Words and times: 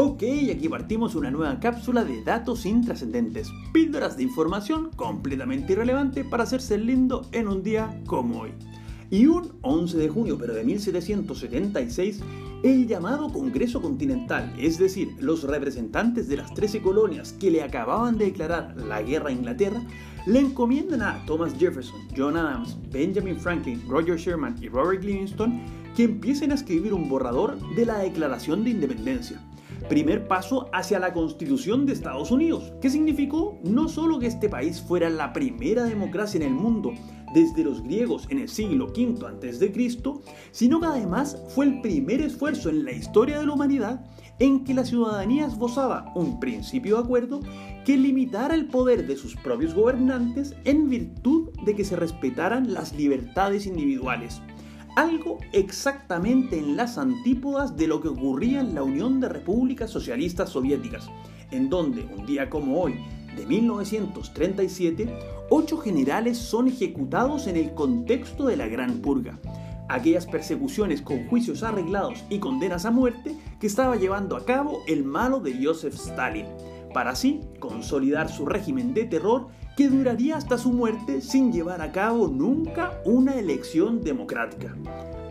Ok, 0.00 0.22
aquí 0.54 0.68
partimos 0.68 1.16
una 1.16 1.28
nueva 1.28 1.58
cápsula 1.58 2.04
de 2.04 2.22
datos 2.22 2.66
intrascendentes, 2.66 3.50
píldoras 3.72 4.16
de 4.16 4.22
información 4.22 4.90
completamente 4.94 5.72
irrelevante 5.72 6.22
para 6.22 6.44
hacerse 6.44 6.78
lindo 6.78 7.26
en 7.32 7.48
un 7.48 7.64
día 7.64 8.00
como 8.06 8.42
hoy. 8.42 8.52
Y 9.10 9.26
un 9.26 9.54
11 9.62 9.98
de 9.98 10.08
junio, 10.08 10.38
pero 10.38 10.54
de 10.54 10.62
1776, 10.62 12.20
el 12.62 12.86
llamado 12.86 13.32
Congreso 13.32 13.82
Continental, 13.82 14.54
es 14.56 14.78
decir, 14.78 15.16
los 15.18 15.42
representantes 15.42 16.28
de 16.28 16.36
las 16.36 16.54
13 16.54 16.80
colonias 16.80 17.32
que 17.32 17.50
le 17.50 17.64
acababan 17.64 18.18
de 18.18 18.26
declarar 18.26 18.76
la 18.76 19.02
guerra 19.02 19.30
a 19.30 19.32
Inglaterra, 19.32 19.82
le 20.26 20.38
encomiendan 20.38 21.02
a 21.02 21.26
Thomas 21.26 21.54
Jefferson, 21.58 22.02
John 22.16 22.36
Adams, 22.36 22.78
Benjamin 22.92 23.40
Franklin, 23.40 23.82
Roger 23.88 24.16
Sherman 24.16 24.62
y 24.62 24.68
Robert 24.68 25.02
Livingston 25.02 25.60
que 25.96 26.04
empiecen 26.04 26.52
a 26.52 26.54
escribir 26.54 26.94
un 26.94 27.08
borrador 27.08 27.58
de 27.74 27.84
la 27.84 27.98
Declaración 27.98 28.62
de 28.62 28.70
Independencia 28.70 29.42
primer 29.88 30.26
paso 30.26 30.68
hacia 30.72 30.98
la 30.98 31.12
constitución 31.12 31.86
de 31.86 31.92
Estados 31.92 32.30
Unidos, 32.30 32.72
que 32.80 32.90
significó 32.90 33.58
no 33.64 33.88
solo 33.88 34.18
que 34.18 34.26
este 34.26 34.48
país 34.48 34.80
fuera 34.80 35.10
la 35.10 35.32
primera 35.32 35.84
democracia 35.84 36.38
en 36.38 36.46
el 36.46 36.54
mundo 36.54 36.92
desde 37.34 37.64
los 37.64 37.82
griegos 37.82 38.26
en 38.30 38.38
el 38.38 38.48
siglo 38.48 38.86
V 38.86 39.26
a.C., 39.26 39.72
sino 40.50 40.80
que 40.80 40.86
además 40.86 41.42
fue 41.48 41.66
el 41.66 41.80
primer 41.80 42.20
esfuerzo 42.20 42.70
en 42.70 42.84
la 42.84 42.92
historia 42.92 43.38
de 43.38 43.46
la 43.46 43.52
humanidad 43.52 44.04
en 44.38 44.64
que 44.64 44.74
la 44.74 44.84
ciudadanía 44.84 45.46
esbozaba 45.46 46.12
un 46.14 46.38
principio 46.38 46.96
de 46.96 47.02
acuerdo 47.02 47.40
que 47.84 47.96
limitara 47.96 48.54
el 48.54 48.66
poder 48.66 49.06
de 49.06 49.16
sus 49.16 49.34
propios 49.36 49.74
gobernantes 49.74 50.54
en 50.64 50.88
virtud 50.88 51.50
de 51.64 51.74
que 51.74 51.84
se 51.84 51.96
respetaran 51.96 52.72
las 52.72 52.94
libertades 52.94 53.66
individuales 53.66 54.40
algo 54.98 55.38
exactamente 55.52 56.58
en 56.58 56.76
las 56.76 56.98
antípodas 56.98 57.76
de 57.76 57.86
lo 57.86 58.00
que 58.00 58.08
ocurría 58.08 58.58
en 58.58 58.74
la 58.74 58.82
Unión 58.82 59.20
de 59.20 59.28
Repúblicas 59.28 59.90
Socialistas 59.90 60.50
Soviéticas, 60.50 61.08
en 61.52 61.70
donde 61.70 62.02
un 62.02 62.26
día 62.26 62.50
como 62.50 62.80
hoy, 62.80 62.96
de 63.36 63.46
1937, 63.46 65.08
ocho 65.50 65.78
generales 65.78 66.36
son 66.36 66.66
ejecutados 66.66 67.46
en 67.46 67.56
el 67.56 67.74
contexto 67.74 68.46
de 68.46 68.56
la 68.56 68.66
Gran 68.66 68.94
Purga, 68.98 69.38
aquellas 69.88 70.26
persecuciones 70.26 71.00
con 71.00 71.28
juicios 71.28 71.62
arreglados 71.62 72.24
y 72.28 72.40
condenas 72.40 72.84
a 72.84 72.90
muerte 72.90 73.36
que 73.60 73.68
estaba 73.68 73.94
llevando 73.94 74.36
a 74.36 74.44
cabo 74.44 74.80
el 74.88 75.04
malo 75.04 75.38
de 75.38 75.64
Joseph 75.64 75.94
Stalin, 75.94 76.46
para 76.92 77.10
así 77.10 77.38
consolidar 77.60 78.28
su 78.28 78.46
régimen 78.46 78.94
de 78.94 79.04
terror 79.04 79.46
que 79.78 79.88
duraría 79.88 80.36
hasta 80.36 80.58
su 80.58 80.72
muerte 80.72 81.20
sin 81.20 81.52
llevar 81.52 81.82
a 81.82 81.92
cabo 81.92 82.26
nunca 82.26 83.00
una 83.04 83.38
elección 83.38 84.02
democrática. 84.02 84.74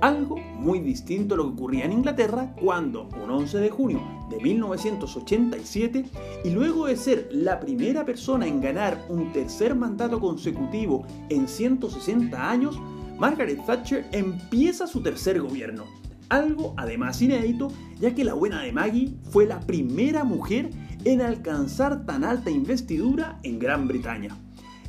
Algo 0.00 0.36
muy 0.36 0.78
distinto 0.78 1.34
a 1.34 1.38
lo 1.38 1.46
que 1.46 1.54
ocurría 1.54 1.84
en 1.84 1.90
Inglaterra 1.90 2.54
cuando, 2.62 3.08
un 3.20 3.28
11 3.28 3.58
de 3.58 3.70
junio 3.70 4.00
de 4.30 4.38
1987, 4.38 6.04
y 6.44 6.50
luego 6.50 6.86
de 6.86 6.96
ser 6.96 7.28
la 7.32 7.58
primera 7.58 8.04
persona 8.04 8.46
en 8.46 8.60
ganar 8.60 9.04
un 9.08 9.32
tercer 9.32 9.74
mandato 9.74 10.20
consecutivo 10.20 11.04
en 11.28 11.48
160 11.48 12.48
años, 12.48 12.80
Margaret 13.18 13.66
Thatcher 13.66 14.06
empieza 14.12 14.86
su 14.86 15.02
tercer 15.02 15.40
gobierno. 15.40 15.86
Algo 16.28 16.72
además 16.76 17.20
inédito, 17.20 17.72
ya 17.98 18.14
que 18.14 18.22
la 18.22 18.34
buena 18.34 18.62
de 18.62 18.70
Maggie 18.70 19.12
fue 19.28 19.44
la 19.44 19.58
primera 19.58 20.22
mujer 20.22 20.70
en 21.06 21.22
alcanzar 21.22 22.04
tan 22.04 22.24
alta 22.24 22.50
investidura 22.50 23.38
en 23.44 23.60
Gran 23.60 23.86
Bretaña. 23.86 24.36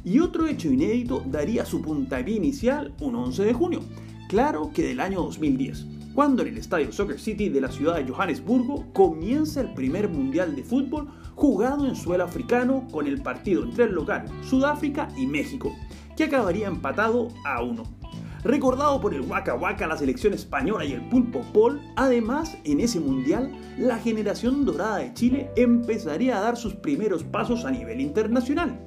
Y 0.03 0.17
otro 0.17 0.47
hecho 0.47 0.67
inédito 0.67 1.23
daría 1.27 1.63
su 1.63 1.79
puntapié 1.79 2.37
inicial 2.37 2.91
un 2.99 3.15
11 3.15 3.43
de 3.43 3.53
junio, 3.53 3.81
claro 4.27 4.71
que 4.73 4.81
del 4.81 4.99
año 4.99 5.21
2010, 5.21 5.85
cuando 6.15 6.41
en 6.41 6.47
el 6.47 6.57
estadio 6.57 6.91
Soccer 6.91 7.19
City 7.19 7.49
de 7.49 7.61
la 7.61 7.71
ciudad 7.71 7.97
de 7.97 8.11
Johannesburgo 8.11 8.91
comienza 8.93 9.61
el 9.61 9.75
primer 9.75 10.09
mundial 10.09 10.55
de 10.55 10.63
fútbol 10.63 11.07
jugado 11.35 11.87
en 11.87 11.95
suelo 11.95 12.23
africano 12.23 12.87
con 12.91 13.05
el 13.05 13.21
partido 13.21 13.63
entre 13.63 13.83
el 13.83 13.91
local 13.91 14.25
Sudáfrica 14.41 15.09
y 15.15 15.27
México, 15.27 15.75
que 16.15 16.23
acabaría 16.23 16.67
empatado 16.67 17.27
a 17.45 17.61
uno. 17.61 17.83
Recordado 18.47 19.01
por 19.01 19.13
el 19.13 19.23
Waka 19.23 19.55
Waka, 19.55 19.87
la 19.87 19.97
selección 19.97 20.33
española 20.33 20.85
y 20.85 20.93
el 20.93 21.01
Pulpo 21.09 21.41
Pol, 21.51 21.81
además 21.97 22.57
en 22.63 22.79
ese 22.79 23.01
mundial, 23.01 23.51
la 23.77 23.99
generación 23.99 24.63
dorada 24.63 24.99
de 24.99 25.13
Chile 25.13 25.51
empezaría 25.57 26.37
a 26.37 26.39
dar 26.39 26.55
sus 26.55 26.73
primeros 26.73 27.25
pasos 27.25 27.65
a 27.65 27.71
nivel 27.71 27.99
internacional, 27.99 28.79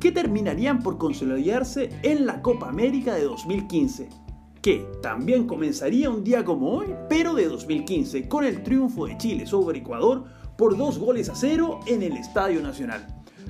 que 0.00 0.10
terminarían 0.10 0.82
por 0.82 0.96
consolidarse 0.96 1.90
en 2.02 2.24
la 2.24 2.40
Copa 2.40 2.70
América 2.70 3.12
de 3.12 3.24
2015, 3.24 4.08
que 4.62 4.86
también 5.02 5.46
comenzaría 5.46 6.08
un 6.08 6.24
día 6.24 6.42
como 6.42 6.70
hoy, 6.70 6.86
pero 7.06 7.34
de 7.34 7.46
2015, 7.46 8.26
con 8.26 8.42
el 8.42 8.62
triunfo 8.62 9.04
de 9.04 9.18
Chile 9.18 9.46
sobre 9.46 9.80
Ecuador 9.80 10.24
por 10.56 10.78
dos 10.78 10.98
goles 10.98 11.28
a 11.28 11.34
cero 11.34 11.80
en 11.86 12.02
el 12.02 12.16
Estadio 12.16 12.62
Nacional. 12.62 13.23